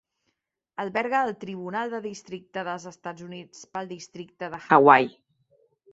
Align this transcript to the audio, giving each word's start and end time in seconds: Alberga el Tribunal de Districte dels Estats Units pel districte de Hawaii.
Alberga 0.83 1.19
el 1.25 1.33
Tribunal 1.43 1.93
de 1.95 2.01
Districte 2.07 2.65
dels 2.69 2.89
Estats 2.95 3.27
Units 3.29 3.61
pel 3.77 3.93
districte 3.95 4.51
de 4.55 4.63
Hawaii. 4.79 5.15